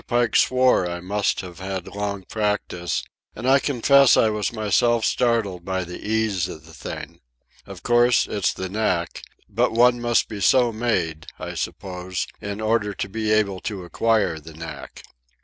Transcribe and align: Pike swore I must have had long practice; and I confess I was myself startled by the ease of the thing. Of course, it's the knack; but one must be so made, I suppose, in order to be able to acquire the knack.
Pike 0.07 0.35
swore 0.35 0.89
I 0.89 0.99
must 0.99 1.41
have 1.41 1.59
had 1.59 1.85
long 1.87 2.23
practice; 2.23 3.03
and 3.35 3.47
I 3.47 3.59
confess 3.59 4.17
I 4.17 4.31
was 4.31 4.51
myself 4.51 5.05
startled 5.05 5.63
by 5.63 5.83
the 5.83 6.03
ease 6.03 6.47
of 6.47 6.65
the 6.65 6.73
thing. 6.73 7.19
Of 7.67 7.83
course, 7.83 8.25
it's 8.27 8.51
the 8.51 8.67
knack; 8.67 9.21
but 9.47 9.73
one 9.73 10.01
must 10.01 10.27
be 10.27 10.41
so 10.41 10.71
made, 10.73 11.27
I 11.37 11.53
suppose, 11.53 12.25
in 12.41 12.59
order 12.61 12.95
to 12.95 13.07
be 13.07 13.31
able 13.31 13.59
to 13.59 13.83
acquire 13.83 14.39
the 14.39 14.55
knack. 14.55 15.03